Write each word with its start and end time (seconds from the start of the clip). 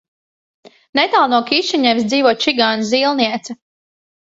Netālu 0.99 1.27
no 1.35 1.41
Kišiņevas 1.51 2.09
dzīvo 2.15 2.33
čigānu 2.47 2.91
zīlniece. 2.95 3.61